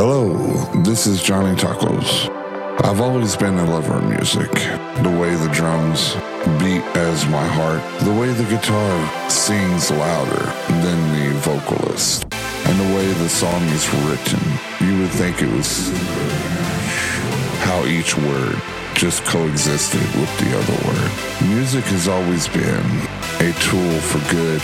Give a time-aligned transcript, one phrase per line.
[0.00, 0.32] Hello,
[0.84, 2.30] this is Johnny Tacos.
[2.84, 4.48] I've always been a lover of music.
[5.02, 6.14] The way the drums
[6.62, 10.44] beat as my heart, the way the guitar sings louder
[10.86, 14.38] than the vocalist, and the way the song is written.
[14.86, 15.90] You would think it was
[17.66, 18.54] how each word
[18.94, 21.10] just coexisted with the other word.
[21.50, 22.86] Music has always been
[23.42, 24.62] a tool for good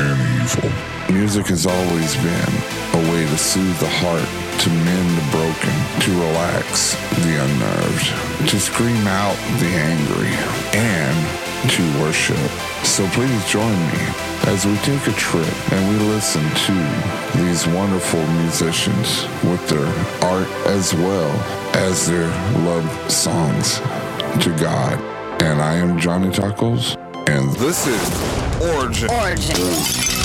[0.00, 0.72] and evil.
[1.12, 2.54] Music has always been
[2.94, 8.60] a way to soothe the heart, to mend the broken, to relax the unnerved, to
[8.60, 10.28] scream out the angry,
[10.76, 12.36] and to worship.
[12.84, 14.04] So please join me
[14.52, 19.86] as we take a trip and we listen to these wonderful musicians with their
[20.28, 21.30] art as well
[21.74, 22.28] as their
[22.62, 23.78] love songs
[24.44, 25.00] to God.
[25.42, 26.96] And I am Johnny Tacos,
[27.30, 29.08] and this is Origin.
[29.10, 30.19] Origin.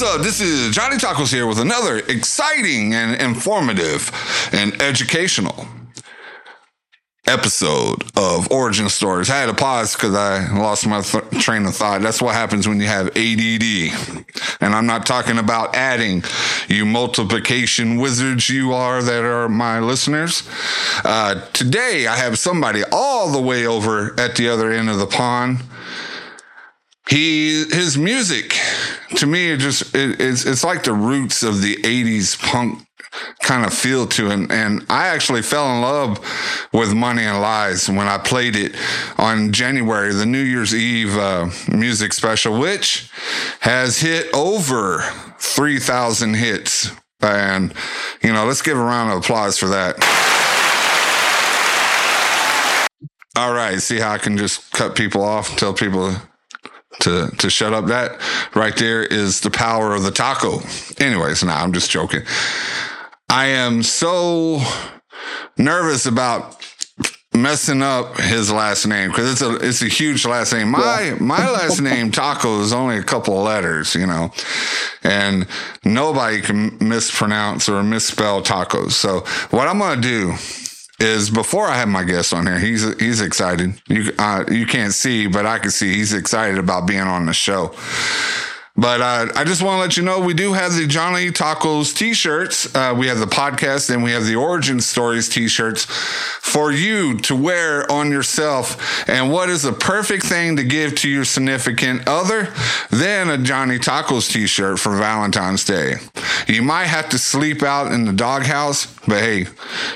[0.00, 0.22] What's up?
[0.22, 4.10] This is Johnny Tacos here with another exciting and informative
[4.50, 5.68] and educational
[7.26, 9.28] episode of Origin Stories.
[9.28, 12.00] I had to pause because I lost my th- train of thought.
[12.00, 14.24] That's what happens when you have ADD.
[14.62, 16.24] And I'm not talking about adding,
[16.66, 20.48] you multiplication wizards you are that are my listeners.
[21.04, 25.06] Uh, today, I have somebody all the way over at the other end of the
[25.06, 25.58] pond
[27.10, 28.56] he his music
[29.16, 32.86] to me it just it, it's it's like the roots of the 80s punk
[33.42, 34.52] kind of feel to it.
[34.52, 36.18] And i actually fell in love
[36.72, 38.76] with money and lies when i played it
[39.18, 43.10] on january the new year's eve uh, music special which
[43.60, 45.00] has hit over
[45.38, 46.92] 3000 hits.
[47.20, 47.74] And
[48.22, 49.96] you know let's give a round of applause for that.
[53.36, 56.14] All right see how i can just cut people off tell people
[57.00, 57.86] to to shut up.
[57.86, 58.20] That
[58.54, 60.60] right there is the power of the taco.
[60.98, 62.22] Anyways, nah, I'm just joking.
[63.28, 64.60] I am so
[65.56, 66.56] nervous about
[67.32, 70.68] messing up his last name because it's a it's a huge last name.
[70.68, 74.30] My my last name Taco is only a couple of letters, you know,
[75.02, 75.46] and
[75.84, 78.92] nobody can mispronounce or misspell tacos.
[78.92, 79.20] So
[79.50, 80.34] what I'm gonna do
[81.00, 83.80] is before I have my guest on here, he's he's excited.
[83.88, 87.32] You uh, you can't see, but I can see he's excited about being on the
[87.32, 87.74] show.
[88.80, 91.94] But uh, I just want to let you know we do have the Johnny Tacos
[91.94, 92.74] t-shirts.
[92.74, 97.36] Uh, we have the podcast and we have the Origin Stories t-shirts for you to
[97.36, 99.06] wear on yourself.
[99.06, 102.54] And what is the perfect thing to give to your significant other
[102.88, 105.96] than a Johnny Tacos t-shirt for Valentine's Day?
[106.48, 109.46] You might have to sleep out in the doghouse, but hey,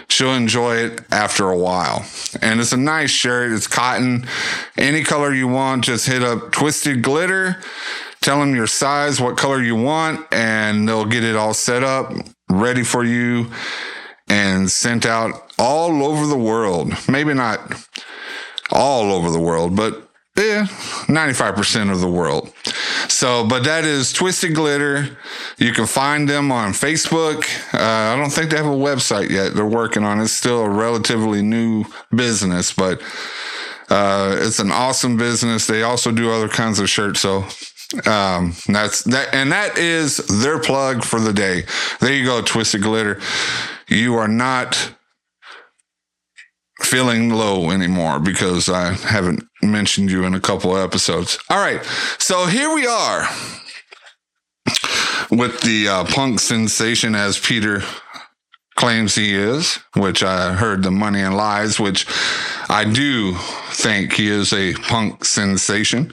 [0.09, 2.05] she'll enjoy it after a while.
[2.43, 3.51] And it's a nice shirt.
[3.53, 4.27] It's cotton,
[4.77, 5.85] any color you want.
[5.85, 7.63] Just hit up Twisted Glitter
[8.25, 12.13] tell them your size, what color you want, and they'll get it all set up,
[12.49, 13.51] ready for you,
[14.29, 16.93] and sent out all over the world.
[17.09, 17.61] Maybe not
[18.71, 20.65] all over the world, but yeah,
[21.07, 22.53] 95% of the world.
[23.09, 25.17] So, but that is Twisted Glitter.
[25.59, 27.45] You can find them on Facebook.
[27.73, 29.55] Uh, I don't think they have a website yet.
[29.55, 30.25] They're working on it.
[30.25, 33.01] It's still a relatively new business, but
[33.91, 35.67] uh, it's an awesome business.
[35.67, 37.21] They also do other kinds of shirts.
[37.21, 37.45] So
[38.07, 41.65] um, that's that, and that is their plug for the day.
[42.01, 43.21] There you go, Twisted Glitter.
[43.89, 44.95] You are not
[46.81, 51.39] feeling low anymore because I haven't mentioned you in a couple episodes.
[51.49, 51.85] All right,
[52.19, 53.29] so here we are
[55.31, 57.83] with the uh, punk sensation as Peter
[58.77, 62.07] claims he is, which I heard the money and lies, which
[62.69, 63.35] I do
[63.71, 66.13] think he is a punk sensation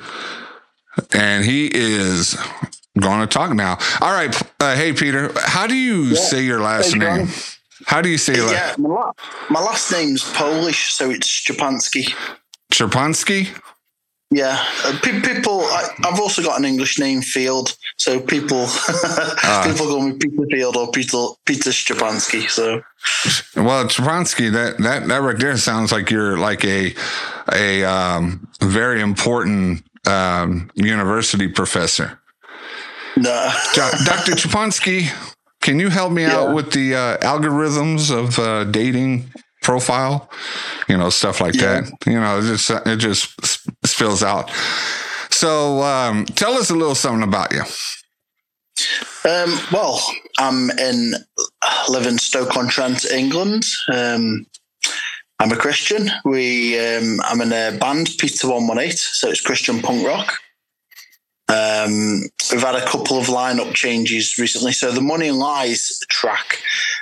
[1.13, 2.38] and he is
[2.99, 3.77] going to talk now.
[4.01, 6.19] All right, uh, hey Peter, how do you yeah.
[6.19, 7.27] say your last hey, name?
[7.85, 9.11] How do you say your yeah, my,
[9.49, 12.13] my last name's Polish, so it's Szczepanski.
[12.71, 13.47] Szczepanski?
[14.33, 15.61] Yeah, uh, pe- people.
[15.65, 20.45] I, have also got an English name, Field, so people uh, people call me Peter
[20.49, 22.49] Field or Peter Peter Szczepanski.
[22.49, 22.81] So,
[23.57, 26.95] well, Szczepanski, that that that right there sounds like you're like a
[27.51, 32.19] a um, very important um, university professor.
[33.18, 33.51] No.
[33.75, 34.33] Dr.
[34.33, 35.12] Chapansky,
[35.62, 36.38] can you help me yeah.
[36.38, 39.31] out with the uh, algorithms of uh, dating
[39.62, 40.30] profile?
[40.88, 41.81] You know, stuff like yeah.
[41.81, 41.92] that.
[42.06, 44.50] You know, it just it just spills out.
[45.30, 47.63] So, um, tell us a little something about you.
[49.24, 50.01] Um, well,
[50.39, 51.13] I'm in
[51.89, 53.65] live in Stoke-on-Trent, England.
[53.92, 54.45] Um,
[55.41, 56.07] I'm a Christian.
[56.23, 60.38] We um, I'm in a band, Peter One One Eight, so it's Christian punk rock.
[61.49, 64.71] Um, we've had a couple of lineup changes recently.
[64.71, 66.61] So the Money Lies track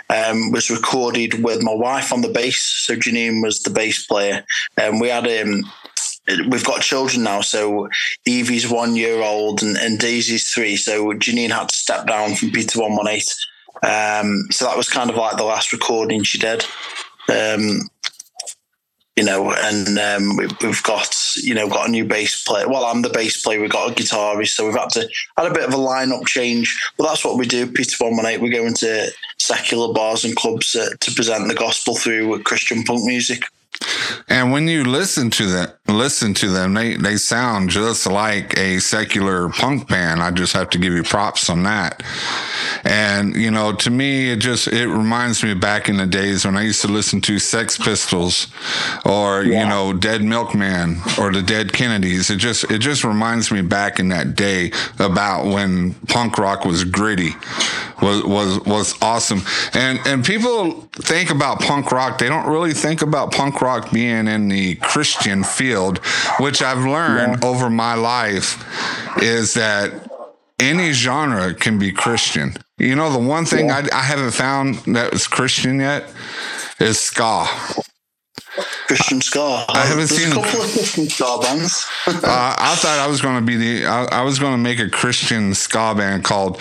[0.09, 2.61] um, was recorded with my wife on the bass.
[2.85, 4.45] So Janine was the bass player,
[4.77, 5.65] and um, we had um,
[6.49, 7.41] we've got children now.
[7.41, 7.89] So
[8.25, 10.77] Evie's one year old and, and Daisy's three.
[10.77, 13.35] So Janine had to step down from Peter One One Eight.
[13.83, 16.63] Um, so that was kind of like the last recording she did.
[17.29, 17.81] Um,
[19.19, 22.69] you know, and um, we, have got you know got a new bass player.
[22.69, 23.59] Well, I'm the bass player.
[23.59, 26.73] We've got a guitarist, so we've had to had a bit of a lineup change.
[26.97, 27.69] But that's what we do.
[27.69, 28.39] Peter One One Eight.
[28.39, 33.03] We go into secular bars and clubs uh, to present the gospel through Christian punk
[33.03, 33.43] music.
[34.29, 38.79] And when you listen to them, listen to them, they, they sound just like a
[38.79, 40.21] secular punk band.
[40.21, 42.03] I just have to give you props on that.
[42.83, 46.55] And, you know, to me, it just, it reminds me back in the days when
[46.55, 48.47] I used to listen to Sex Pistols
[49.03, 49.63] or, yeah.
[49.63, 52.29] you know, Dead Milkman or the Dead Kennedys.
[52.29, 56.83] It just, it just reminds me back in that day about when punk rock was
[56.83, 57.31] gritty,
[58.01, 59.41] was, was, was awesome.
[59.73, 62.17] And, and people think about punk rock.
[62.17, 65.99] They don't really think about punk rock being in the Christian field,
[66.39, 67.49] which I've learned yeah.
[67.49, 68.63] over my life
[69.21, 70.09] is that
[70.59, 72.55] any genre can be Christian.
[72.77, 73.87] You know, the one thing yeah.
[73.91, 76.11] I, I, haven't found that was Christian yet
[76.79, 77.47] is ska.
[78.87, 79.65] Christian ska.
[79.69, 81.87] I haven't There's seen a couple of Christian ska bands.
[82.07, 83.85] uh, I thought I was going to be the.
[83.85, 86.59] I, I was going to make a Christian ska band called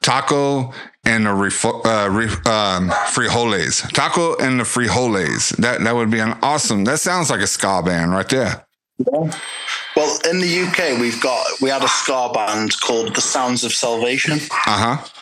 [0.00, 0.72] Taco
[1.04, 3.90] and the refo- uh, re, um, frijoles.
[3.92, 5.56] Taco and the frijoles.
[5.56, 6.84] That that would be an awesome.
[6.84, 8.66] That sounds like a ska band right there.
[8.98, 9.32] Yeah.
[9.96, 13.72] Well, in the UK, we've got we had a ska band called the Sounds of
[13.72, 14.38] Salvation.
[14.66, 15.21] Uh huh.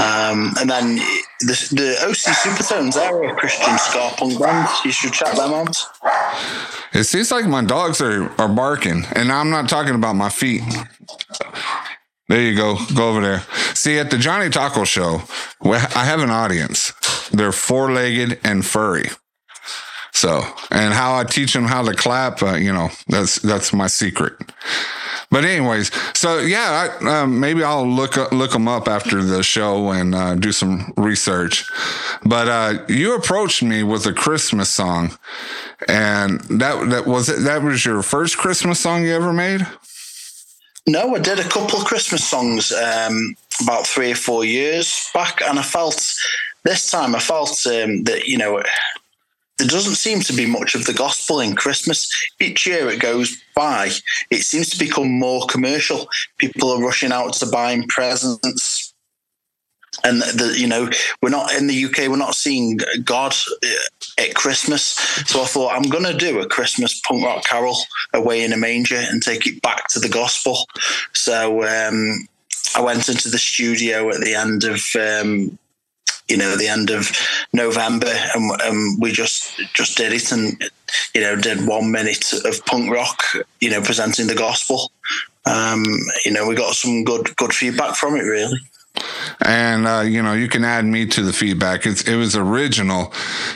[0.00, 0.96] Um, and then
[1.40, 4.68] the, the OC Supertones, they're a Christian ska punk band.
[4.84, 5.76] You should check them out.
[6.92, 10.62] It seems like my dogs are, are barking, and I'm not talking about my feet.
[12.28, 12.76] There you go.
[12.94, 13.40] Go over there.
[13.74, 15.22] See, at the Johnny Taco Show,
[15.62, 16.92] I have an audience.
[17.32, 19.10] They're four legged and furry.
[20.12, 23.86] So, and how I teach them how to clap, uh, you know, that's that's my
[23.86, 24.34] secret.
[25.30, 29.90] But anyways, so yeah, I, um, maybe I'll look look them up after the show
[29.90, 31.68] and uh, do some research.
[32.24, 35.18] But uh, you approached me with a Christmas song,
[35.86, 37.42] and that that was it.
[37.42, 39.66] That was your first Christmas song you ever made.
[40.86, 45.42] No, I did a couple of Christmas songs um, about three or four years back,
[45.42, 46.02] and I felt
[46.64, 48.62] this time I felt um, that you know
[49.58, 52.08] there doesn't seem to be much of the gospel in Christmas.
[52.40, 53.90] Each year it goes by,
[54.30, 56.08] it seems to become more commercial.
[56.38, 58.94] People are rushing out to buying presents.
[60.04, 60.88] And the, you know,
[61.20, 62.08] we're not in the UK.
[62.08, 63.34] We're not seeing God
[63.64, 64.82] uh, at Christmas.
[65.26, 67.76] So I thought I'm going to do a Christmas punk rock carol
[68.14, 70.66] away in a manger and take it back to the gospel.
[71.14, 72.28] So um,
[72.76, 75.58] I went into the studio at the end of um,
[76.28, 77.10] you know the end of
[77.52, 80.62] November, and, and, we just just did it, and
[81.14, 83.22] you know did one minute of punk rock,
[83.60, 84.92] you know, presenting the gospel.
[85.46, 85.84] Um,
[86.24, 88.58] you know, we got some good good feedback from it, really.
[89.40, 91.86] And uh, you know, you can add me to the feedback.
[91.86, 93.12] It's, it was original.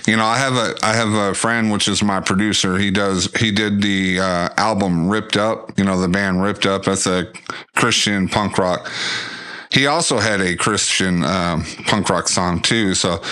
[0.07, 2.79] You know, I have a I have a friend which is my producer.
[2.79, 5.76] He does he did the uh, album Ripped Up.
[5.76, 6.85] You know, the band Ripped Up.
[6.85, 7.31] That's a
[7.75, 8.91] Christian punk rock
[9.73, 12.95] he also had a Christian um, punk rock song too.
[12.95, 13.23] So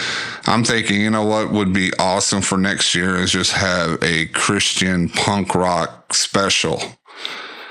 [0.47, 4.27] I'm thinking, you know what would be awesome for next year is just have a
[4.27, 6.81] Christian punk rock special.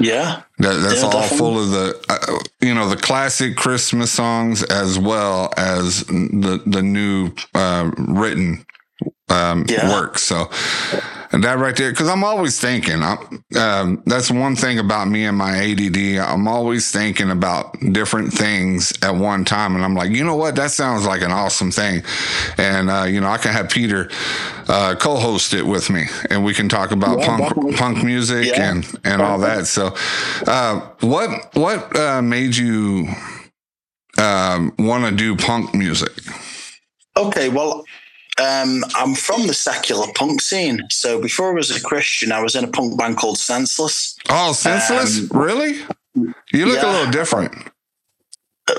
[0.02, 1.38] Yeah, that, that's yeah, all definitely.
[1.38, 6.82] full of the, uh, you know, the classic Christmas songs as well as the the
[6.82, 8.66] new uh, written
[9.28, 9.90] um, Yeah.
[9.90, 10.18] work.
[10.20, 10.50] So
[11.32, 13.04] and that right there, because I'm always thinking.
[13.04, 16.20] I'm, um, that's one thing about me and my ADD.
[16.20, 20.56] I'm always thinking about different things at one time, and I'm like, you know what?
[20.56, 22.04] That sounds like an awesome thing,
[22.58, 24.10] and uh, you know, I can have Peter
[24.68, 27.74] uh, co-host it with me, and we can talk about Yeah, punk definitely.
[27.76, 28.72] punk music Yeah.
[28.72, 29.68] and and all that.
[29.68, 29.96] So,
[30.48, 33.08] uh, what what uh, made you
[34.18, 36.12] um, want to do punk music?
[37.18, 37.84] Okay, well,
[38.40, 40.82] um, I'm from the secular punk scene.
[40.90, 44.18] So before I was a Christian, I was in a punk band called Senseless.
[44.30, 45.30] Oh, senseless?
[45.32, 45.82] really?
[46.54, 47.54] You look a little different.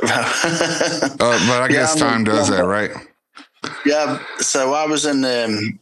[0.03, 2.91] Uh, but I guess I'm time does I'm that, right?
[3.85, 5.25] yeah, so I was in.
[5.25, 5.79] Um,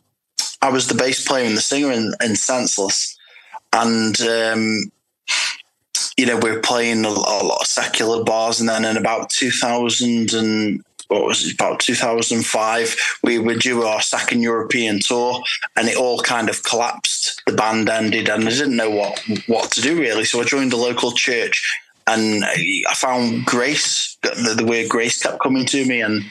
[0.63, 3.17] I was the bass player and the singer in, in Senseless,
[3.73, 4.91] and um,
[6.17, 9.31] you know we are playing a, a lot of secular bars, and then in about
[9.31, 15.43] 2000 and what was it about 2005 we were due our second European tour,
[15.77, 17.43] and it all kind of collapsed.
[17.47, 20.25] The band ended, and I didn't know what what to do really.
[20.25, 24.17] So I joined a local church, and I found grace.
[24.23, 26.25] The, the word grace kept coming to me, and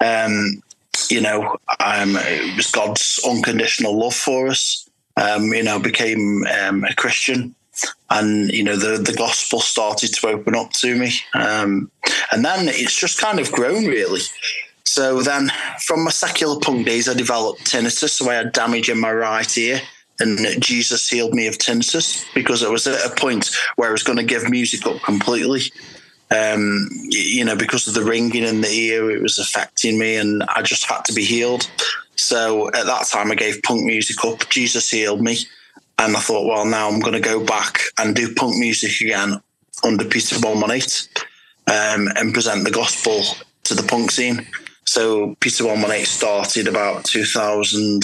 [0.00, 0.62] um,
[1.10, 4.88] you know, um, it was God's unconditional love for us.
[5.16, 7.54] Um, you know, became um, a Christian,
[8.10, 11.90] and you know, the the gospel started to open up to me, um,
[12.32, 14.20] and then it's just kind of grown really.
[14.84, 15.50] So then,
[15.84, 18.10] from my secular punk days, I developed tinnitus.
[18.10, 19.80] So I had damage in my right ear,
[20.18, 24.02] and Jesus healed me of tinnitus because it was at a point where I was
[24.02, 25.62] going to give music up completely
[26.30, 30.42] um, you know, because of the ringing in the ear, it was affecting me, and
[30.44, 31.70] I just had to be healed.
[32.16, 34.48] So at that time, I gave punk music up.
[34.50, 35.38] Jesus healed me,
[35.98, 39.40] and I thought, well, now I'm going to go back and do punk music again
[39.84, 41.08] under Peter One One Eight,
[41.66, 43.22] um, and present the gospel
[43.64, 44.46] to the punk scene.
[44.84, 48.02] So Peter One One Eight started about 2000,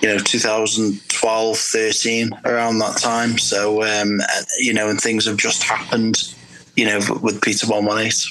[0.00, 3.38] you know, 2012, 13, around that time.
[3.38, 4.20] So um,
[4.58, 6.34] you know, and things have just happened
[6.76, 8.24] you know, with Peter One One Eight.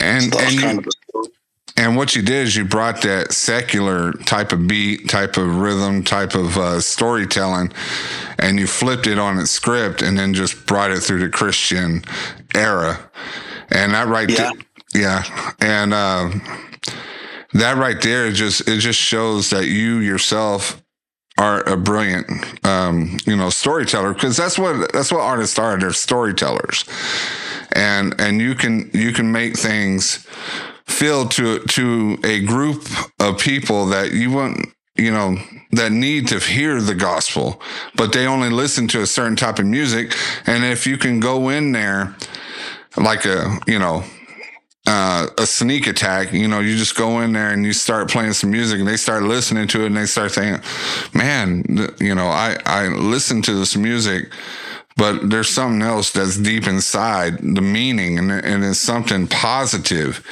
[0.00, 1.28] And That was and kind you, of the story.
[1.76, 6.04] And what you did is you brought that secular type of beat, type of rhythm,
[6.04, 7.72] type of uh, storytelling,
[8.38, 12.04] and you flipped it on its script, and then just brought it through the Christian
[12.54, 13.10] era.
[13.70, 14.52] And that right Yeah.
[14.94, 16.30] there, yeah, and uh,
[17.54, 20.82] that right there just it just shows that you yourself
[21.38, 22.28] are a brilliant
[22.66, 26.84] um, you know storyteller because that's what that's what artists are they're storytellers
[27.72, 30.26] and and you can you can make things
[30.86, 32.86] feel to to a group
[33.20, 35.36] of people that you wouldn't you know
[35.72, 37.60] that need to hear the gospel
[37.96, 40.14] but they only listen to a certain type of music
[40.46, 42.14] and if you can go in there
[42.96, 44.02] like a you know
[44.86, 46.32] uh, a sneak attack.
[46.32, 48.96] You know, you just go in there and you start playing some music, and they
[48.96, 50.62] start listening to it, and they start thinking,
[51.12, 51.64] "Man,
[51.98, 54.30] you know, I I listened to this music
[54.96, 60.24] but there's something else that's deep inside the meaning, and, and it's something positive,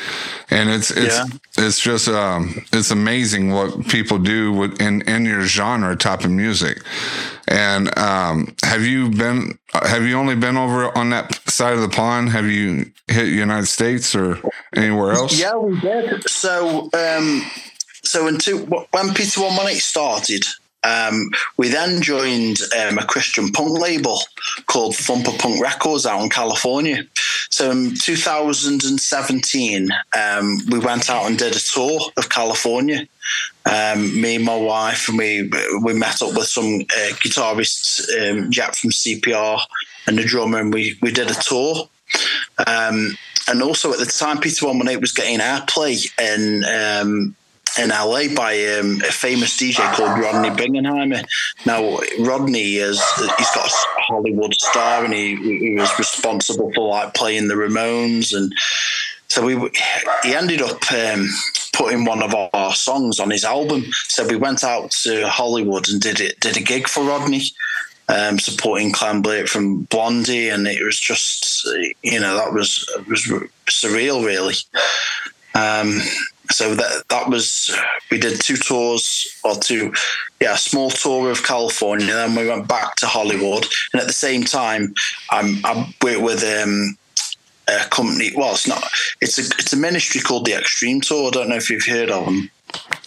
[0.51, 1.27] and it's it's Yeah.
[1.59, 6.31] it's just um it's amazing what people do with in in your genre type of
[6.31, 6.83] music.
[7.47, 9.59] And um, have you been?
[9.75, 12.31] Have you only been over on that side of the pond?
[12.31, 14.39] Have you hit United States or
[14.75, 15.39] anywhere else?
[15.39, 16.27] Yeah, we did.
[16.29, 17.43] So, um,
[18.03, 18.61] so in two,
[18.93, 20.45] when Peter One One Eight started,
[20.85, 24.19] um, we then joined um, a Christian punk label
[24.67, 27.05] called Thumper Punk Records out in California.
[27.51, 29.89] So in 2017,
[30.19, 33.07] um, we went out and did a tour of California.
[33.65, 35.51] Um, me and my wife, and we
[35.83, 39.61] we met up with some uh, guitarists, um, Jack from CPR,
[40.07, 41.89] and the drummer, and we we did a tour.
[42.67, 43.17] Um,
[43.49, 47.35] and also at the time, Peter One One Eight was getting airplay in
[47.79, 51.25] in LA by um, a famous DJ called Rodney Bingenheimer.
[51.67, 53.03] Now Rodney is
[53.39, 58.35] he's got a Hollywood star, and he, he was responsible for like playing the Ramones,
[58.35, 58.53] and
[59.29, 59.55] so we
[60.23, 60.91] he ended up.
[60.93, 61.29] Um,
[61.77, 66.01] Putting one of our songs on his album, so we went out to Hollywood and
[66.01, 66.39] did it.
[66.39, 67.43] Did a gig for Rodney,
[68.09, 71.67] um, supporting Clem Burke from Blondie, and it was just,
[72.03, 73.25] you know, that was was
[73.67, 74.55] surreal, really.
[75.57, 76.01] Um,
[76.51, 77.75] so that that was
[78.11, 79.93] we did two tours or two,
[80.41, 82.07] yeah, a small tour of California.
[82.07, 84.95] Then we went back to Hollywood, and at the same time,
[85.31, 86.97] I'm I with um,
[87.69, 88.33] a company.
[88.37, 88.85] Well, it's not.
[89.21, 91.29] It's a it's a ministry called the Extreme Tour.
[91.29, 92.51] I don't know if you've heard of them.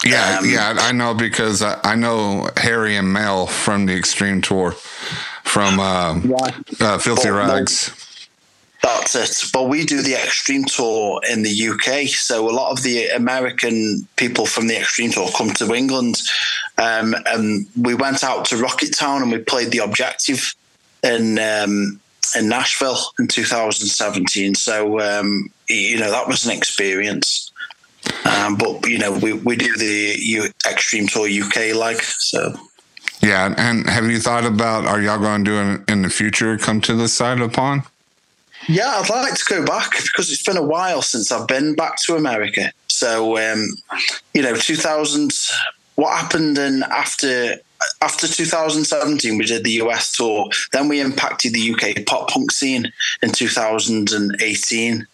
[0.06, 4.42] Yeah, Um, yeah, I know because I, I know Harry and Mel from the Extreme
[4.42, 4.72] Tour
[5.44, 6.20] from uh,
[6.80, 8.07] uh, Filthy well, Rags.
[8.84, 9.50] That's it.
[9.52, 12.08] But we do the Extreme Tour in the UK.
[12.10, 16.22] So a lot of the American people from the Extreme Tour come to England.
[16.78, 20.54] Um, and we went out to Rocketown and we played the Objective
[21.04, 22.00] in um,
[22.36, 24.56] in Nashville in 2017.
[24.56, 27.52] So um, you know that was an experience.
[28.26, 32.56] Um, but you know we, we do the U- Extreme Tour UK like so.
[33.22, 36.58] Yeah, and have you thought about are y'all going to do it in the future?
[36.58, 37.84] Come to this side of the pond?
[38.68, 41.96] Yeah, I'd like to go back because it's been a while since I've been back
[42.06, 42.72] to America.
[42.88, 43.66] So, um,
[44.34, 45.32] you know, 2000,
[45.96, 47.56] what happened in after
[48.02, 50.50] after 2017, we did the US tour.
[50.74, 55.08] Then we impacted the UK pop punk scene in 2018.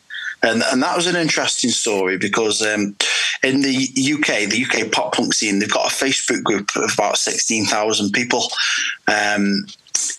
[0.44, 2.96] And, and that was an interesting story because um,
[3.44, 7.18] in the UK, the UK pop punk scene, they've got a Facebook group of about
[7.18, 8.48] 16,000 people.
[9.08, 9.66] Um,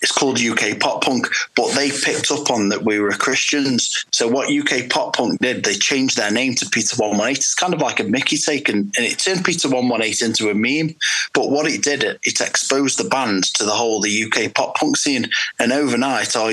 [0.01, 4.05] it's called UK Pop Punk, but they picked up on that we were Christians.
[4.11, 7.37] So what UK Pop Punk did, they changed their name to Peter One One Eight.
[7.37, 10.21] It's kind of like a Mickey take, and, and it turned Peter One One Eight
[10.21, 10.95] into a meme.
[11.33, 14.75] But what it did, it, it exposed the band to the whole the UK pop
[14.75, 16.51] punk scene, and overnight our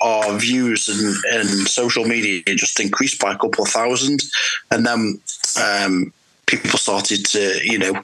[0.00, 4.22] our views and, and social media just increased by a couple of thousand,
[4.70, 5.20] and then
[5.62, 6.12] um,
[6.46, 8.02] people started to you know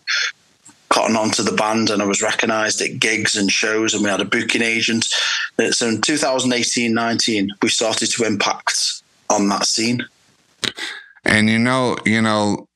[0.90, 4.20] cotton onto the band and I was recognised at gigs and shows and we had
[4.20, 5.06] a booking agent.
[5.58, 10.04] Uh, so in 2018 19, we started to impact on that scene.
[11.24, 12.66] And you know, you know,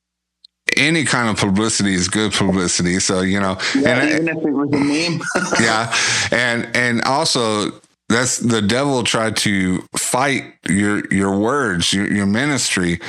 [0.77, 2.99] any kind of publicity is good publicity.
[2.99, 5.21] So you know, Yeah, and even if it was a meme.
[5.61, 5.93] yeah,
[6.31, 7.71] and and also
[8.07, 12.99] that's the devil tried to fight your your words, your, your ministry,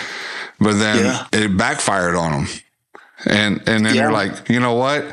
[0.59, 1.27] but then Yeah.
[1.33, 2.49] it backfired on them.
[3.27, 4.03] And and then Yeah.
[4.03, 5.05] you're like, you know what?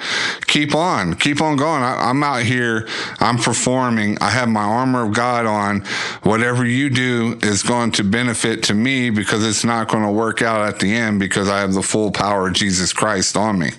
[0.47, 1.81] Keep on, keep on going.
[1.81, 2.87] I, I'm out here.
[3.19, 4.17] I'm performing.
[4.21, 5.81] I have my armor of God on.
[6.23, 10.41] Whatever you do is going to benefit to me because it's not going to work
[10.41, 13.71] out at the end because I have the full power of Jesus Christ on me.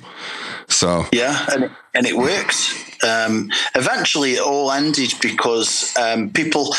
[0.68, 2.74] So Yeah, and it, and it worked.
[3.04, 6.74] Um, eventually, it all ended because um, people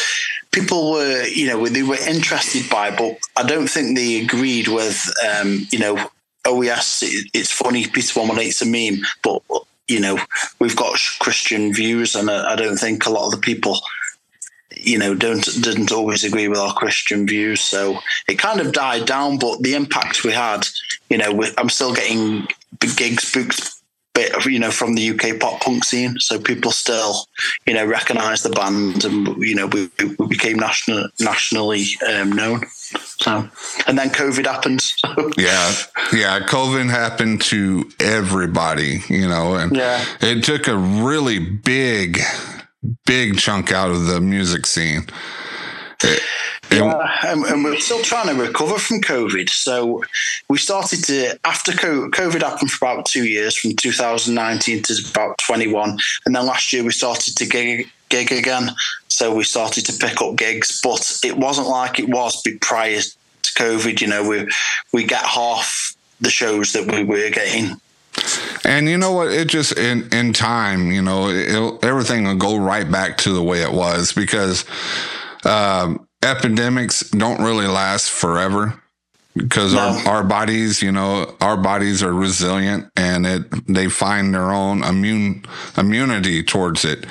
[0.52, 5.06] people were you know they were interested by, but I don't think they agreed with
[5.24, 6.10] um, you know.
[6.46, 7.88] Oh yes, it, it's funny.
[7.88, 9.42] Peter One One a meme, but
[9.88, 10.20] you know
[10.60, 13.80] we've got Christian views, and I, I don't think a lot of the people
[14.78, 19.06] you know don't didn't always agree with our christian views so it kind of died
[19.06, 20.68] down but the impact we had
[21.10, 22.48] you know i'm still getting
[22.96, 23.75] gigs booked
[24.16, 27.28] bit of, you know from the uk pop punk scene so people still
[27.68, 32.64] you know recognize the band and you know we, we became national nationally um, known
[33.18, 33.48] so
[33.88, 35.74] and then covid happened so Yeah,
[36.14, 36.40] yeah.
[36.48, 40.04] COVID happened to everybody, you know, and Yeah.
[40.22, 42.20] it took a really big,
[43.06, 45.08] big chunk out of the music scene.
[46.04, 46.22] It-
[46.72, 49.50] Yeah, and, and we're still trying to recover from COVID.
[49.50, 50.04] So
[50.50, 55.98] we started to, after COVID happened for about two years, from 2019 to about 21.
[56.26, 58.72] And then last year we started to gig, gig again.
[59.08, 63.54] So we started to pick up gigs, but it wasn't like it was prior to
[63.54, 64.02] COVID.
[64.02, 64.48] You know, we
[64.92, 67.80] we get half the shows that we were getting.
[68.64, 69.30] And you know what?
[69.30, 73.44] It just in in time, you know, it, everything will go right back to the
[73.44, 74.66] way it was because
[75.46, 78.82] um, epidemics don't really last forever
[79.36, 79.80] because No.
[79.80, 84.84] our, our bodies, you know, our bodies are resilient and it they find their own
[84.84, 85.44] immune
[85.78, 87.06] immunity towards it.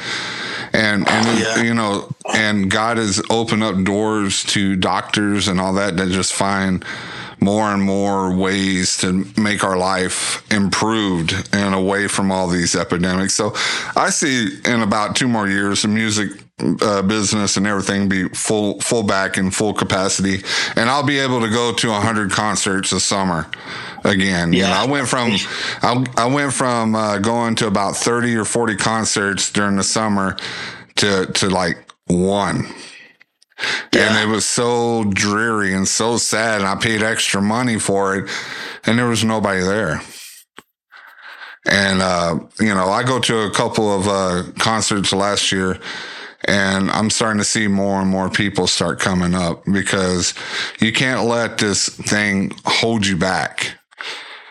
[0.72, 1.62] And and Yeah.
[1.62, 6.32] you know, and God has opened up doors to doctors and all that that just
[6.32, 6.84] find
[7.40, 13.34] more and more ways to make our life improved and away from all these epidemics.
[13.34, 13.52] So
[13.96, 16.30] I see in about two more years the music
[16.82, 20.42] uh, business and everything be full full back in full capacity,
[20.76, 23.46] and I'll be able to go to hundred concerts a summer
[24.04, 24.52] again.
[24.52, 24.82] You know, Yeah.
[24.82, 25.32] I went from
[25.82, 30.36] I, I went from uh, going to about thirty or forty concerts during the summer
[30.96, 32.66] to to like one.
[33.92, 36.60] And it was so dreary and so sad.
[36.60, 38.30] And I paid extra money for it,
[38.84, 40.02] and there was nobody there.
[41.66, 45.78] And, uh, you know, I go to a couple of uh, concerts last year,
[46.46, 50.34] and I'm starting to see more and more people start coming up because
[50.80, 53.78] you can't let this thing hold you back.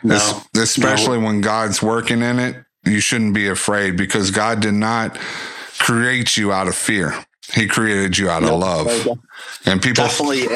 [0.04, 4.74] No, Es- especially when God's working in it, you shouldn't be afraid because God did
[4.74, 5.18] not
[5.80, 7.26] create you out of fear.
[7.54, 8.88] He created you out of love.
[9.66, 10.48] And people definitely.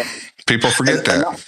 [0.48, 1.46] people forget And- and that.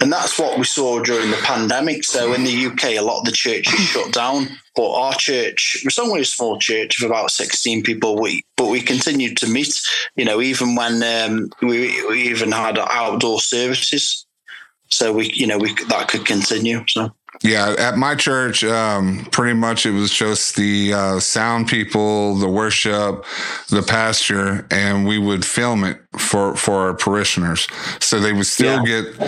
[0.00, 2.04] And that's what we saw during the pandemic.
[2.04, 5.98] So in the UK, a lot of the churches shut down, but our church was
[5.98, 8.20] only a small church of about 16 people.
[8.20, 9.80] We but we continued to meet.
[10.16, 14.26] You know, even when um, we, we even had outdoor services.
[14.88, 16.84] So we, you know, we that could continue.
[16.88, 17.12] So
[17.42, 22.48] Yeah, at my church, um, pretty much it was just the uh, sound people, the
[22.48, 23.24] worship,
[23.68, 27.66] the pastor, and we would film it for for our parishioners,
[28.00, 29.18] so they would still get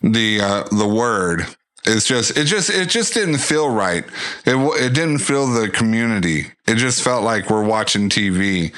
[0.00, 1.46] the uh, the word.
[1.86, 4.04] It's just it just it just didn't feel right.
[4.44, 6.46] It it didn't feel the community.
[6.66, 8.74] It just felt like we're watching TV.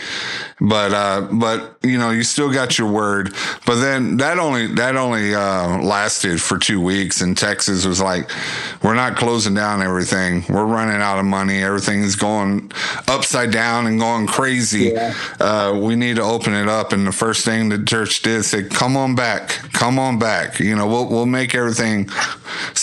[0.61, 3.33] But uh, but you know you still got your word.
[3.65, 7.23] But then that only that only uh, lasted for two weeks.
[7.23, 8.31] And Texas was like,
[8.83, 10.45] we're not closing down everything.
[10.51, 11.63] We're running out of money.
[11.63, 12.71] Everything is going
[13.07, 14.95] upside down and going crazy.
[15.41, 16.93] Uh, we need to open it up.
[16.93, 20.61] And the first thing the church did said, "Come on back, come on back.
[20.61, 22.11] You know we'll we'll make everything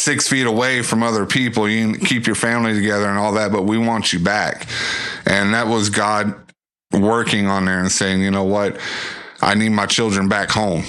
[0.05, 1.67] six feet away from other people.
[1.67, 4.67] You can keep your family together and all that, but we want you back."
[5.25, 6.33] And that was God
[6.93, 8.77] working on there and saying, you know what,
[9.41, 10.83] I need my children back home.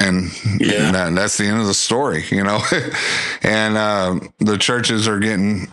[0.00, 0.90] And Yeah.
[0.90, 2.60] that, that's the end of the story, you know.
[3.42, 5.68] and uh, the churches are getting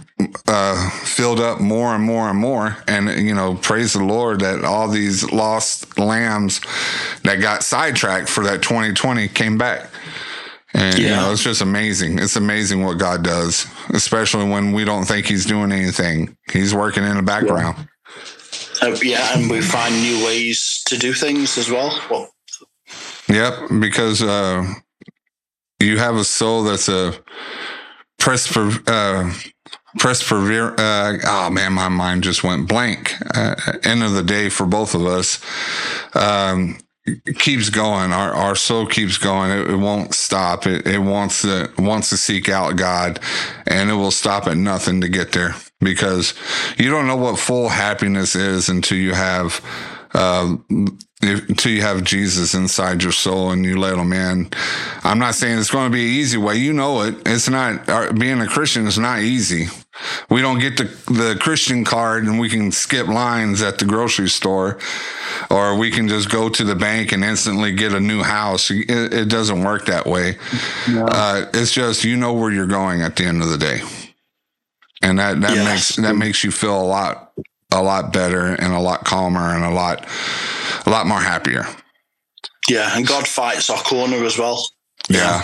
[0.48, 2.78] uh, filled up more and more and more.
[2.88, 6.62] And, you know, praise the Lord that all these lost lambs
[7.24, 9.90] that got sidetracked for that 2020 came back.
[10.74, 12.20] And, you know, it's just amazing.
[12.20, 16.38] It's amazing what God does, especially when we don't think He's doing anything.
[16.52, 17.88] He's working in the background.
[18.82, 22.00] uh, yeah, and we find new ways to do things as well.
[22.10, 22.30] Well,
[23.28, 24.66] Yep, because uh,
[25.80, 27.14] you have a soul that's a
[28.20, 29.32] persper, uh,
[30.00, 30.74] persevere.
[30.78, 33.14] Uh, oh man, my mind just went blank.
[33.36, 35.40] Uh, end of the day for both of us.
[36.16, 36.78] Um,
[37.36, 38.12] keeps going.
[38.12, 39.52] Our our soul keeps going.
[39.52, 40.66] It, it won't stop.
[40.66, 43.20] It it wants to wants to seek out God,
[43.68, 46.34] and it will stop at nothing to get there because
[46.78, 49.64] you don't know what full happiness is until you have.
[50.12, 50.58] Uh,
[51.22, 54.50] if, until you have Jesus inside your soul and you let him in.
[55.04, 56.56] I'm not saying it's going to be an easy way.
[56.56, 57.16] You know it.
[57.26, 59.68] It's not, our, being a Christian is not easy.
[60.30, 64.30] We don't get the, the Christian card and we can skip lines at the grocery
[64.30, 64.80] store
[65.52, 68.72] or we can just go to the bank and instantly get a new house.
[68.72, 70.38] It, it doesn't work that way.
[70.88, 73.82] Uh, it's just, you know where you're going at the end of the day.
[75.02, 75.66] And that, that Yes.
[75.66, 77.34] makes, that makes you feel a lot,
[77.72, 80.06] a lot better and a lot calmer and a lot,
[80.86, 81.66] a lot more happier.
[82.70, 84.68] yeah, and God fights our corner as well.
[85.10, 85.42] Yeah.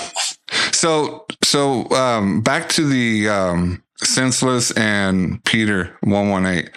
[0.71, 6.69] So so um back to the um senseless and Peter 118.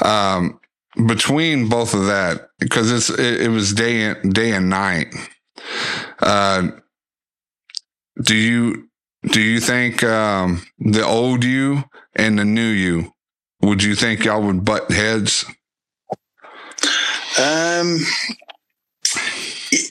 [0.00, 0.58] Um
[1.06, 5.14] between both of that because it's it, it was day and day and night.
[6.20, 6.68] Uh
[8.22, 8.88] do you
[9.30, 11.84] do you think um the old you
[12.16, 13.12] and the new you
[13.62, 15.44] would you think y'all would butt heads?
[17.38, 17.98] Um,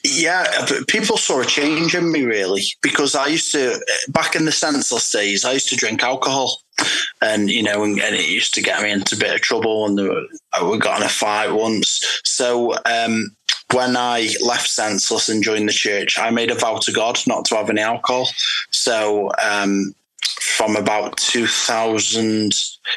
[0.04, 3.78] yeah, people saw a change in me really because I used to
[4.08, 5.44] back in the senseless days.
[5.44, 6.62] I used to drink alcohol,
[7.20, 9.86] and you know, and, and it used to get me into a bit of trouble.
[9.86, 9.96] And
[10.70, 12.20] we got in a fight once.
[12.24, 13.36] So um,
[13.72, 17.44] when I left Senseless and joined the church, I made a vow to God not
[17.46, 18.28] to have any alcohol.
[18.70, 19.94] So um,
[20.44, 22.52] from about 2000,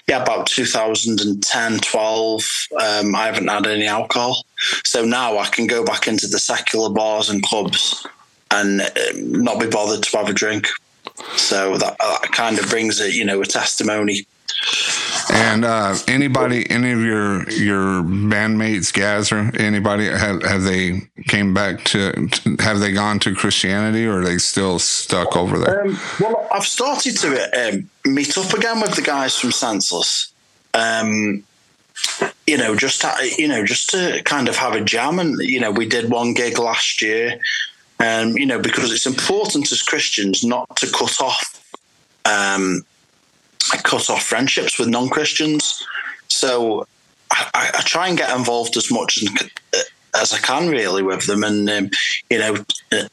[0.07, 2.43] yeah, about 2010, 12,
[2.81, 4.45] um, I haven't had any alcohol.
[4.83, 8.05] So now I can go back into the secular bars and clubs
[8.51, 10.67] and uh, not be bothered to have a drink.
[11.35, 14.27] So that, that kind of brings it, you know, a testimony.
[15.31, 21.83] And uh, anybody, any of your your bandmates, Gazer, anybody have have they came back
[21.85, 25.85] to, have they gone to Christianity or are they still stuck over there?
[25.85, 30.31] Um, well, I've started to um, meet up again with the guys from Senseless.
[30.73, 31.43] Um,
[32.45, 33.03] you know, just
[33.37, 36.33] you know, just to kind of have a jam, and you know, we did one
[36.33, 37.39] gig last year,
[37.99, 41.75] um, you know, because it's important as Christians not to cut off,
[42.25, 42.85] um,
[43.83, 45.83] cut off friendships with non-Christians.
[46.27, 46.87] So
[47.31, 49.23] I, I, I try and get involved as much
[50.15, 51.89] as, I can, really, with them, and um,
[52.29, 52.57] you know,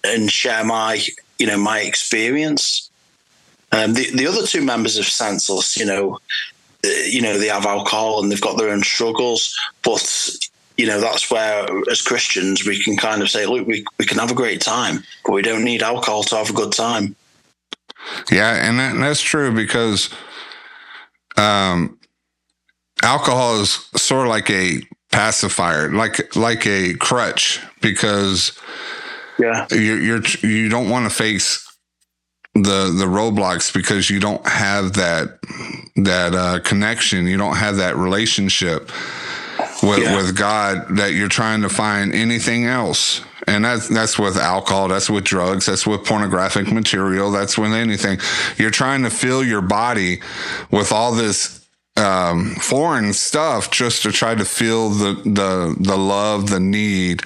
[0.04, 1.04] and share my,
[1.38, 2.90] you know, my experience.
[3.72, 6.18] Um, the the other two members of Senseless, you know,
[6.84, 10.02] uh, you know, they have alcohol and they've got their own struggles, but
[10.76, 14.18] you know that's where as christians we can kind of say look we, we can
[14.18, 17.14] have a great time but we don't need alcohol to have a good time
[18.30, 20.10] Yeah, and that, that's true because
[21.36, 21.98] um,
[23.02, 24.80] alcohol is sort of like a
[25.12, 28.52] pacifier, like like a crutch, because
[29.38, 31.60] yeah you're, you're you don't want to face
[32.54, 35.38] the the roadblocks because you don't have that
[35.96, 38.90] that uh, connection, you don't have that relationship
[39.82, 40.16] with Yeah.
[40.16, 43.22] with God that you're trying to find anything else.
[43.46, 48.18] And that's that's with alcohol, that's with drugs, that's with pornographic material, that's with anything.
[48.56, 50.20] You're trying to fill your body
[50.70, 51.64] with all this
[51.96, 57.22] um, foreign stuff just to try to feel the the the love, the need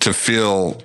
[0.00, 0.82] to feel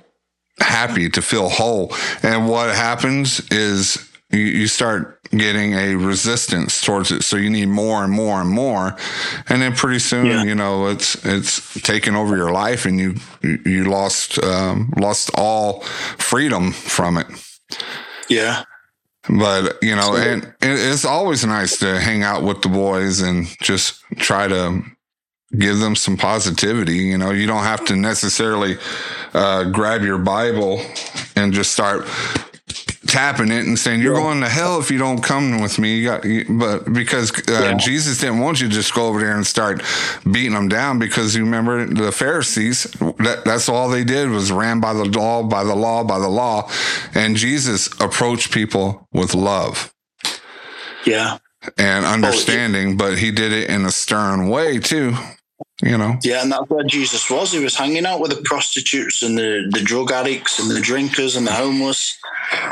[0.60, 1.94] happy, to feel whole.
[2.22, 7.22] And what happens is you, you start getting a resistance towards it.
[7.22, 8.96] So you need more and more and more,
[9.48, 10.42] and then pretty soon, Yeah.
[10.44, 15.30] you know, it's it's taken over your life, and you you, you lost um, lost
[15.34, 15.80] all
[16.18, 17.26] freedom from it.
[18.28, 18.64] yeah
[19.28, 23.46] But you know, and it, it's always nice to hang out with the boys and
[23.62, 24.82] just try to
[25.56, 26.96] give them some positivity.
[26.96, 28.76] You know, you don't have to necessarily
[29.34, 30.80] uh, grab your Bible
[31.36, 32.06] and just start
[33.06, 35.96] tapping it and saying you're going to hell if you don't come with me.
[35.96, 37.74] You got, but because uh, Yeah.
[37.74, 39.82] Jesus didn't want you to just go over there and start
[40.30, 42.84] beating them down because you remember the Pharisees.
[43.18, 46.28] That, that's all they did was ran by the law, by the law, by the
[46.28, 46.70] law,
[47.14, 49.92] and Jesus approached people with love
[51.04, 51.38] yeah
[51.78, 55.14] and understanding, but he did it in a stern way too.
[55.82, 59.22] You know, yeah and that's where jesus was he was hanging out with the prostitutes
[59.22, 62.16] and the, the drug addicts and the drinkers and the homeless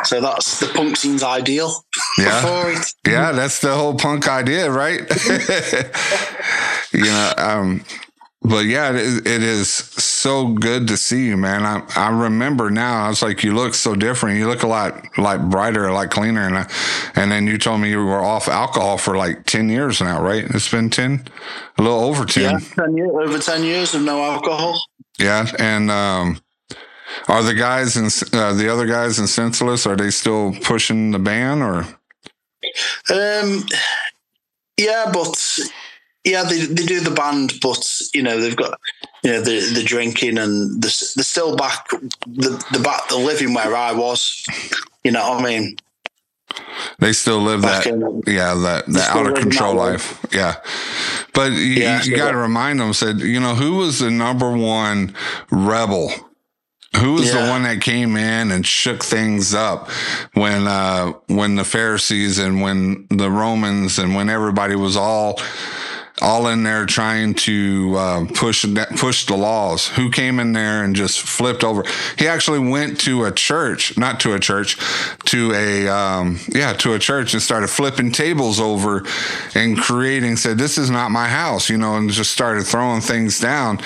[0.04, 1.84] so that's the punk scene's ideal
[2.18, 2.40] Yeah.
[3.06, 5.00] yeah, that's the whole punk idea, right?
[6.92, 7.84] you know, um,
[8.44, 11.64] but yeah, it is, it is so good to see you, man.
[11.64, 13.04] I I remember now.
[13.04, 14.38] I was like, you look so different.
[14.38, 16.70] You look a lot like brighter, a lot cleaner, and I,
[17.14, 20.44] and then you told me you were off alcohol for like ten years now, right?
[20.44, 21.24] It's been ten,
[21.78, 22.42] a little over ten.
[22.42, 24.78] yeah 10 years, over 10 years of no alcohol
[25.18, 26.40] Yeah, and um,
[27.28, 28.07] are the guys in
[28.38, 29.87] uh, the other guys in Senseless?
[29.87, 31.87] Are they still pushing the ban or?
[33.11, 33.64] Um,
[34.78, 35.59] yeah, but
[36.24, 38.78] yeah, they, they do the band, but you know they've got
[39.22, 41.88] you know the the drinking and the, they're still back
[42.26, 44.44] the the back the living where I was.
[45.04, 45.76] You know what I mean?
[46.98, 49.92] They still live Back that, in- yeah, that that out of control way.
[49.92, 50.56] life, yeah.
[51.32, 52.92] But you, Yeah, you got to remind them.
[52.94, 55.14] Said, you know, who was the number one
[55.50, 56.12] rebel?
[57.00, 59.90] Who was the one that came in and shook things up
[60.34, 65.40] when uh, when the Pharisees and when the Romans and when everybody was all
[66.22, 68.64] all in there trying to uh, push
[68.96, 69.88] push the laws.
[69.88, 71.85] Who came in there and just flipped over?
[72.16, 74.77] He actually went to a church, not to a church,
[75.27, 79.05] to a um, yeah, to a church and started flipping tables over
[79.55, 80.37] and creating.
[80.37, 83.81] Said, "This is not my house," you know, and just started throwing things down.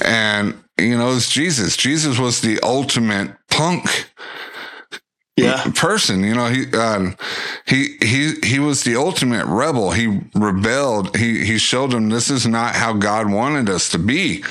[0.00, 1.76] And you know, it's Jesus.
[1.76, 4.10] Jesus was the ultimate punk
[5.36, 6.22] Yeah, person.
[6.22, 7.16] You know, he um,
[7.66, 9.90] he he he was the ultimate rebel.
[9.90, 11.16] He rebelled.
[11.16, 14.44] He he showed them this is not how God wanted us to be.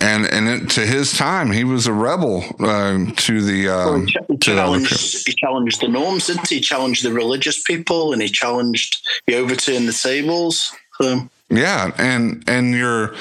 [0.00, 4.06] And and it, to his time, he was a rebel uh, to the Well, um,
[4.06, 6.56] he, he to the challenged he challenged the norms, didn't he?
[6.56, 10.72] He challenged the religious people, and he challenged he overturned the tables.
[11.00, 13.14] So Yeah, and and you're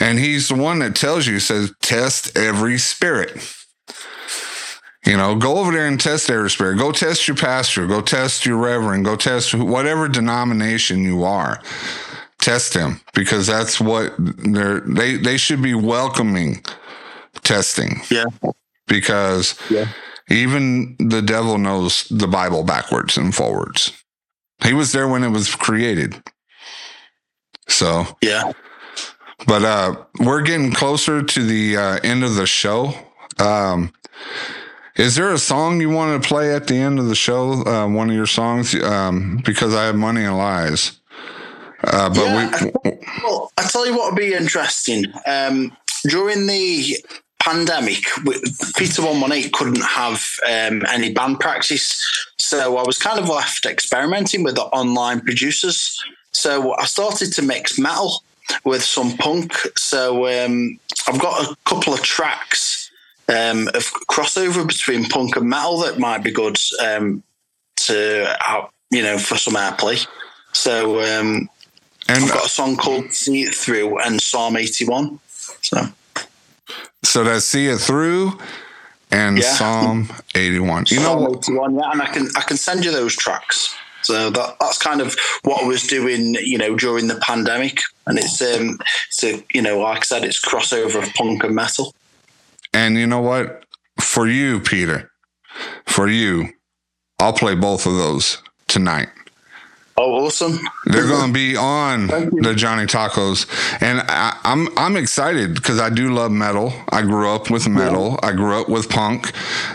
[0.00, 3.36] And he's the one that tells you, says, test every spirit.
[5.06, 6.76] You know, go over there and test every spirit.
[6.78, 7.86] Go test your pastor.
[7.86, 9.04] Go test your reverend.
[9.06, 11.60] Go test whatever denomination you are.
[12.38, 16.62] Test them because that's what they're, they, they should be welcoming
[17.42, 18.24] testing Yeah.
[18.86, 19.88] because Yeah.
[20.28, 23.92] even the devil knows the Bible backwards and forwards.
[24.62, 26.22] He was there when it was created.
[27.68, 28.52] So, Yeah.
[29.46, 32.92] but uh we're getting closer to the uh, end of the show.
[33.38, 33.92] Um
[35.00, 37.64] is there a song you want to play at the end of the show?
[37.66, 41.00] Uh, one of your songs, um, because I have money and lies.
[41.82, 42.90] Uh, but Yeah, we,
[43.24, 45.06] Well, I tell you what would be interesting.
[45.26, 45.74] Um,
[46.06, 46.98] during the
[47.38, 48.04] pandemic,
[48.76, 53.28] Peter One One Eight couldn't have um, any band practice, so I was kind of
[53.28, 55.98] left experimenting with the online producers.
[56.32, 58.22] So I started to mix metal
[58.64, 59.54] with some punk.
[59.76, 62.79] So um, I've got a couple of tracks
[63.30, 67.22] um, of crossover between punk and metal that might be good um,
[67.76, 68.36] to,
[68.90, 70.06] you know, for some airplay.
[70.52, 71.48] So um,
[72.08, 75.20] and I've got a song called See It Through and Psalm 81.
[75.62, 75.86] So,
[77.04, 78.38] so that see it through
[79.12, 79.44] and Yeah.
[79.44, 80.86] Psalm 81.
[80.88, 81.48] You Psalm what?
[81.48, 83.74] 81, yeah, and I can I can send you those tracks.
[84.02, 88.18] So that that's kind of what I was doing, you know, during the pandemic, and
[88.18, 88.78] it's um,
[89.22, 91.94] a, you know, like I said, it's crossover of punk and metal.
[92.72, 93.64] And you know what?
[94.00, 95.10] For you, Peter,
[95.86, 96.48] for you,
[97.18, 99.08] I'll play both of those tonight.
[99.96, 100.58] Oh, awesome!
[100.86, 103.46] They're going to be on the Johnny Tacos,
[103.82, 106.72] and I, I'm I'm excited because I do love metal.
[106.88, 108.18] I grew up with metal.
[108.22, 109.32] I grew up with punk.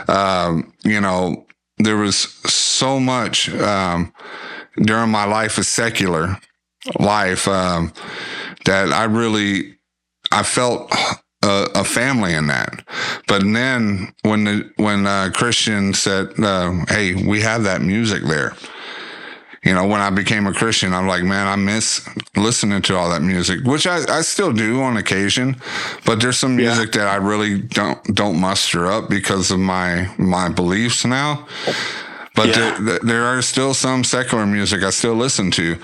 [0.10, 1.45] Um, you know,
[1.77, 4.12] there was so much um,
[4.77, 6.39] during my life as secular
[6.99, 7.93] life um,
[8.65, 9.77] that I really
[10.31, 10.91] I felt
[11.45, 12.84] a, a family in that.
[13.27, 18.53] But then when the when uh, Christian said, uh, "Hey, we have that music there,"
[19.63, 23.10] you know, when I became a Christian, I'm like, man, I miss listening to all
[23.10, 25.55] that music, which I, I still do on occasion.
[26.05, 26.67] But there's some Yeah.
[26.67, 31.47] music that I really don't don't muster up because of my my beliefs now.
[32.36, 32.75] But Yeah.
[32.79, 35.77] there, there are still some secular music I still listen to,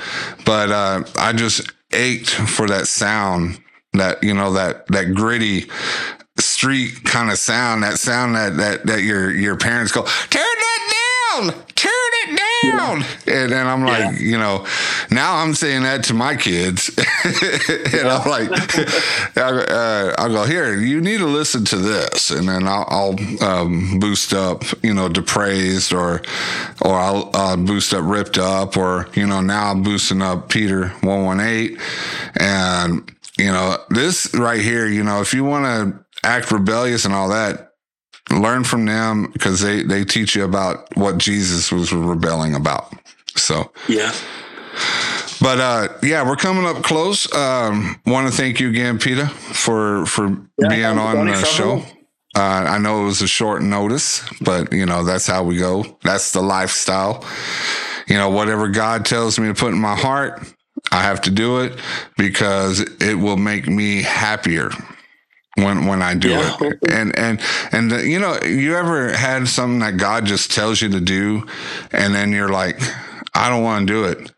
[0.45, 1.61] but uh, I just
[1.93, 3.57] ached for that sound,
[3.93, 5.69] that you know, that that gritty
[6.39, 10.93] street kind of sound, that sound that that that your your parents go, turn that
[11.33, 11.91] down, turn
[12.23, 14.65] it down, and then I'm like, you know,
[15.09, 16.89] now I'm saying that to my kids,
[17.93, 20.75] and I'm like, I'll, uh, I'll go here.
[20.75, 25.09] You need to listen to this, and then I'll, I'll um, boost up, you know,
[25.09, 26.21] depraised, or
[26.81, 30.89] or I'll uh, boost up ripped up, or you know, now I'm boosting up Peter
[31.01, 31.77] one one eight,
[32.37, 37.13] and you know, this right here, you know, if you want to act rebellious and
[37.13, 37.71] all that,
[38.29, 42.93] learn from them because they they teach you about what Jesus was rebelling about.
[43.35, 44.13] So, Yeah,
[45.41, 47.31] but uh yeah, we're coming up close.
[47.33, 51.83] Um want to thank you again, Peter, for for Yeah, being on the show.
[52.33, 55.97] Uh, I know it was a short notice, but you know that's how we go.
[56.03, 57.25] That's the lifestyle.
[58.07, 60.41] You know, whatever God tells me to put in my heart,
[60.91, 61.79] I have to do it
[62.17, 64.71] because it will make me happier
[65.55, 66.57] when when I do Yeah.
[66.61, 66.79] it.
[66.89, 70.89] And and and uh, you know, you ever had something that God just tells you
[70.89, 71.45] to do,
[71.91, 72.79] and then you're like,
[73.33, 74.31] I don't want to do it,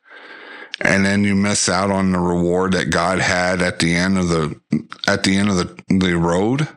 [0.81, 4.29] and then you miss out on the reward that God had at the end of
[4.29, 4.59] the
[5.07, 6.67] at the end of the the road.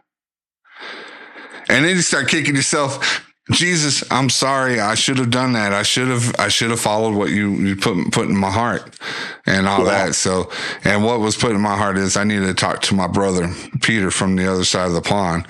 [1.68, 3.25] And then you start kicking yourself.
[3.52, 4.80] Jesus, I'm sorry.
[4.80, 5.72] I should have done that.
[5.72, 6.34] I should have.
[6.38, 8.98] I should have followed what you you put put in my heart,
[9.46, 10.06] and all Yeah.
[10.06, 10.14] that.
[10.16, 10.50] So,
[10.82, 13.48] and what was put in my heart is I needed to talk to my brother
[13.82, 15.46] Peter from the other side of the pond,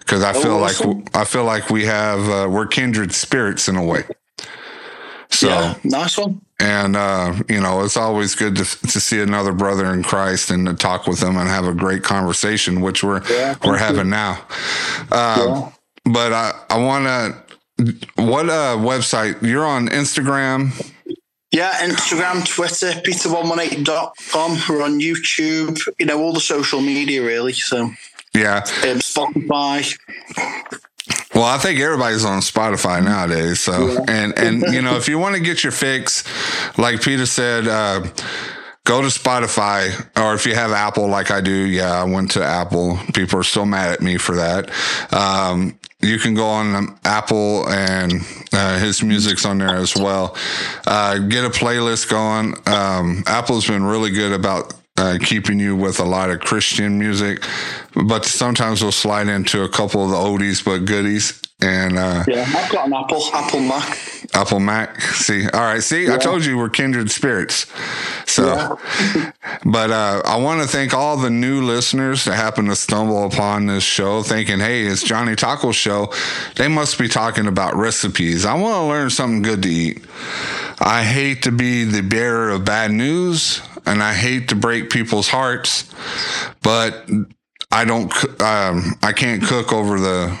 [0.00, 0.98] because I feel awesome.
[1.04, 4.04] like I feel like we have uh, we're kindred spirits in a way.
[5.30, 6.40] So, yeah, nice one.
[6.60, 10.66] and uh, you know, it's always good to to see another brother in Christ and
[10.66, 13.96] to talk with them and have a great conversation, which we're Yeah, we're thank you.
[13.96, 14.44] having now.
[15.10, 15.70] Yeah.
[16.04, 17.44] But I I want to.
[18.16, 19.40] What uh website?
[19.42, 20.72] You're on Instagram.
[21.52, 24.58] Yeah, Instagram, Twitter, peter118.com.
[24.68, 27.52] We're on YouTube, you know, all the social media really.
[27.54, 27.96] So, um,
[28.34, 28.60] Yeah.
[28.62, 29.96] Spotify.
[31.34, 33.60] Well, I think everybody's on Spotify nowadays.
[33.60, 36.24] So, and and you know, if you want to get your fix,
[36.76, 38.00] like Peter said, uh,
[38.84, 42.44] go to Spotify, or if you have Apple, like I do, yeah, I went to
[42.44, 42.98] Apple.
[43.14, 44.70] People are still mad at me for that.
[45.12, 48.12] Um, you can go on um, Apple, and
[48.52, 50.36] uh, his music's on there as well.
[50.86, 52.54] Uh, get a playlist going.
[52.66, 57.42] Um, Apple's been really good about uh, keeping you with a lot of Christian music,
[58.06, 61.40] but sometimes we'll slide into a couple of the oldies but goodies.
[61.60, 63.98] And uh, Yeah, I've got an Apple, Apple Mac.
[64.32, 65.00] Apple Mac.
[65.00, 65.82] See, all right.
[65.82, 67.66] See, I told you we're kindred spirits.
[68.26, 68.78] So,
[69.64, 73.66] but uh, I want to thank all the new listeners that happen to stumble upon
[73.66, 76.12] this show, thinking, "Hey, it's Johnny Taco Show.
[76.54, 78.44] They must be talking about recipes.
[78.44, 80.04] I want to learn something good to eat."
[80.80, 85.26] I hate to be the bearer of bad news, and I hate to break people's
[85.26, 85.92] hearts,
[86.62, 87.08] but
[87.72, 88.12] I don't.
[88.40, 90.38] Um, I can't cook over the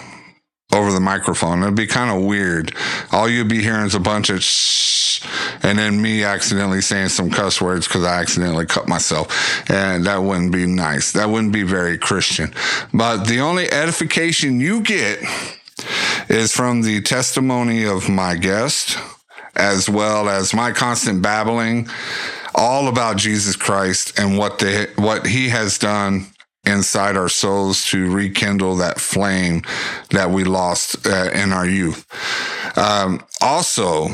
[0.72, 1.62] over the microphone.
[1.62, 2.74] It'd be kind of weird.
[3.10, 5.24] All you'd be hearing is a bunch of shh,
[5.62, 9.70] and then me accidentally saying some cuss words because I accidentally cut myself.
[9.70, 11.12] And that wouldn't be nice.
[11.12, 12.52] That wouldn't be very Christian.
[12.92, 15.20] But the only edification you get
[16.28, 18.98] is from the testimony of my guest,
[19.56, 21.88] as well as my constant babbling
[22.54, 26.26] all about Jesus Christ and what they what he has done
[26.68, 29.62] inside our souls to rekindle that flame
[30.10, 32.06] that we lost uh, in our youth.
[32.78, 34.08] Um, also,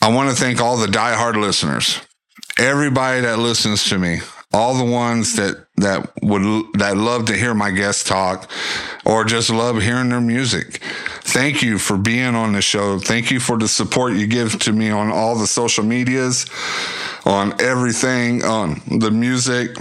[0.00, 2.00] I want to thank all the diehard listeners,
[2.58, 4.20] everybody that listens to me,
[4.52, 6.42] all the ones that that would
[6.74, 8.48] that love to hear my guests talk,
[9.04, 10.80] or just love hearing their music.
[11.22, 12.98] Thank you for being on the show.
[12.98, 16.46] Thank you for the support you give to me on all the social medias,
[17.24, 19.76] on everything, on the music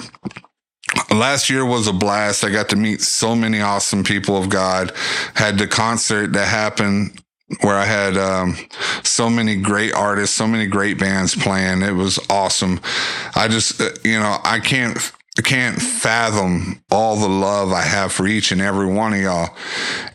[1.12, 2.44] last year was a blast.
[2.44, 4.92] I got to meet so many awesome people of God.
[5.36, 7.22] Had the concert that happened
[7.62, 8.58] where I had um,
[9.04, 11.82] so many great artists, so many great bands playing.
[11.82, 12.80] It was awesome.
[13.36, 14.98] I just, uh, you know, I can't.
[15.36, 19.50] I can't fathom all the love I have for each and every one of y'all.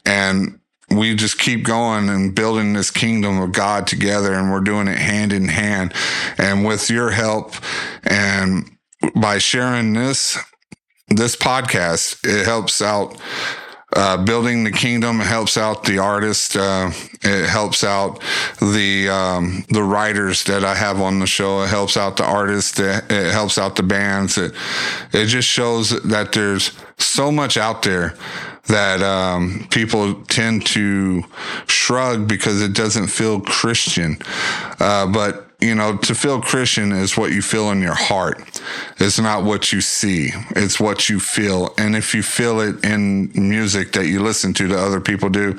[0.06, 0.60] And
[0.90, 4.96] we just keep going and building this kingdom of God together and we're doing it
[4.96, 5.92] hand in hand.
[6.38, 7.54] And with your help
[8.04, 8.70] and
[9.16, 10.38] by sharing this
[11.08, 13.16] this podcast it helps out
[13.96, 15.20] uh, building the kingdom.
[15.20, 16.90] It helps out the artist uh,
[17.22, 18.22] it helps out
[18.60, 21.62] the um, the writers that I have on the show.
[21.62, 22.78] It helps out the artists.
[22.78, 24.36] It, it helps out the bands.
[24.36, 24.52] It
[25.12, 28.14] it just shows that there's so much out there
[28.66, 31.24] that um, people tend to
[31.66, 34.18] shrug because it doesn't feel Christian.
[34.78, 38.60] Uh, but you know, to feel Christian is what you feel in your heart.
[38.98, 40.30] It's not what you see.
[40.50, 41.74] It's what you feel.
[41.76, 45.58] And if you feel it in music that you listen to that other people do,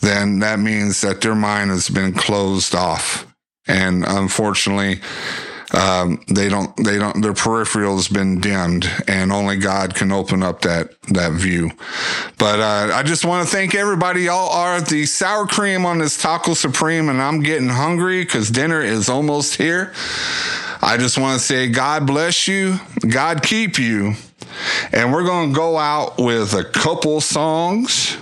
[0.00, 3.26] then that means that their mind has been closed off.
[3.68, 5.00] And unfortunately,
[5.72, 10.42] um, they don't, they don't, their peripheral has been dimmed and only God can open
[10.42, 11.70] up that, that view.
[12.38, 14.22] But, uh, I just want to thank everybody.
[14.22, 18.80] Y'all are the sour cream on this taco supreme and I'm getting hungry because dinner
[18.80, 19.92] is almost here.
[20.82, 22.78] I just want to say, God bless you.
[23.08, 24.14] God keep you.
[24.92, 28.16] And we're going to go out with a couple songs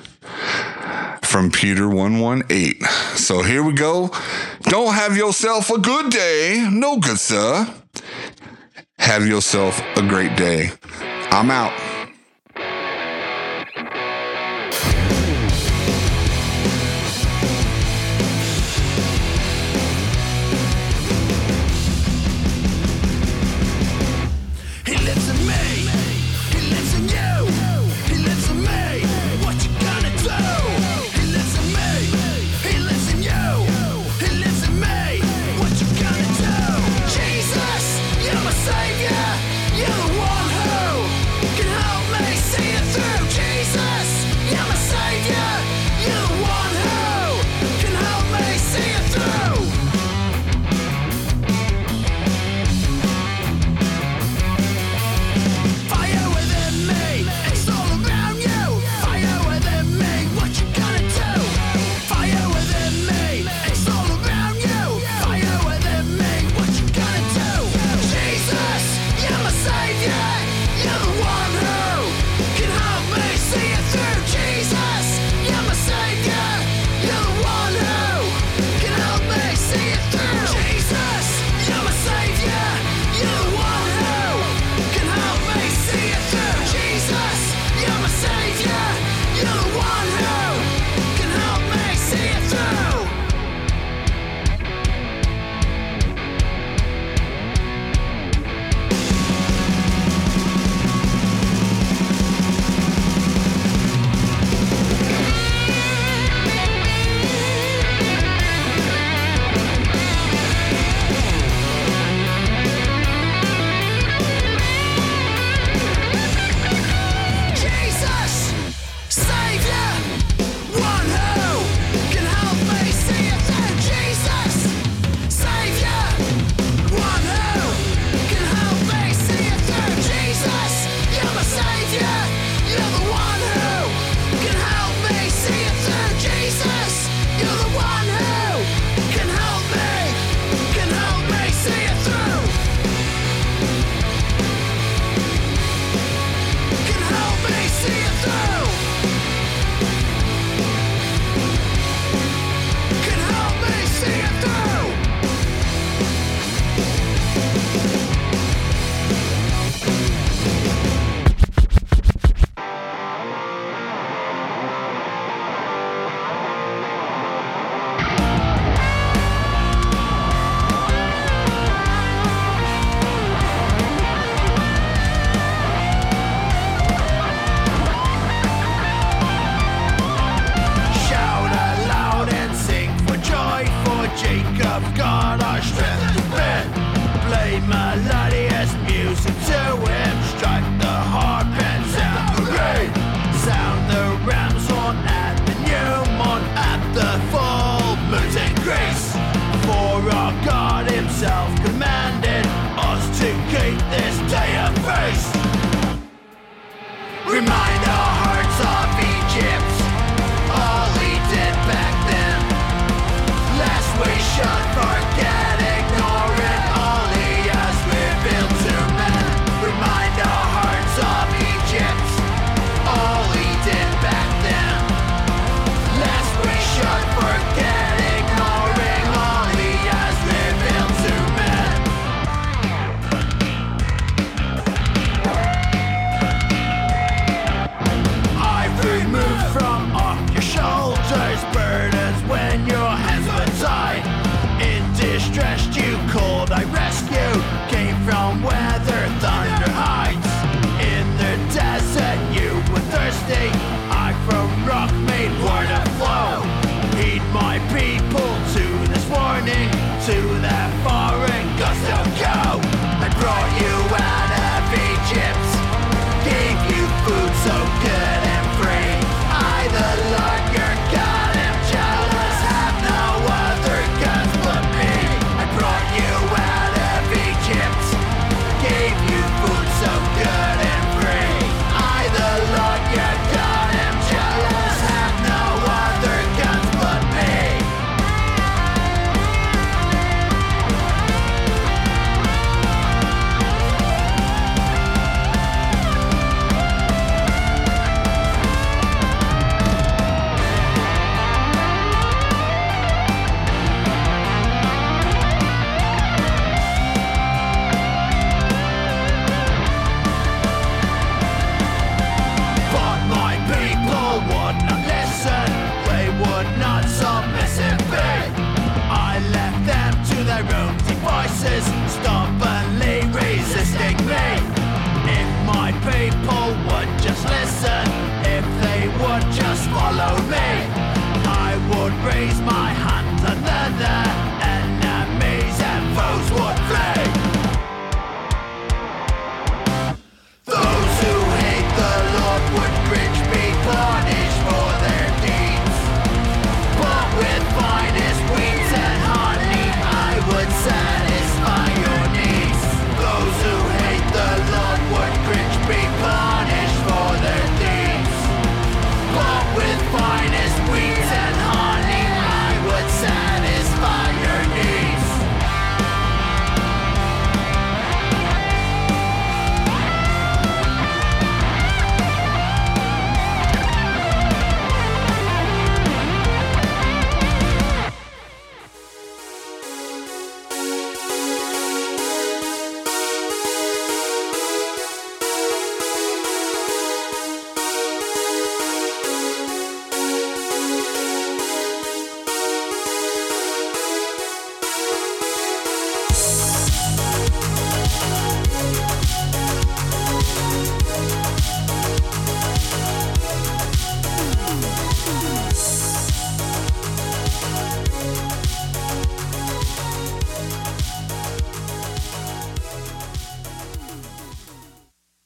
[1.23, 2.81] from Peter 118.
[3.17, 4.11] So here we go.
[4.69, 6.69] Don't have yourself a good day.
[6.71, 7.67] No good, sir.
[8.99, 10.73] Have yourself a great day.
[11.31, 11.88] I'm out.